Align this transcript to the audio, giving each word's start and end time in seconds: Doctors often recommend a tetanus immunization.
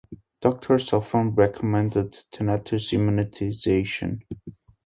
Doctors 0.41 0.93
often 0.93 1.35
recommend 1.35 1.95
a 1.95 2.05
tetanus 2.05 2.91
immunization. 2.91 4.23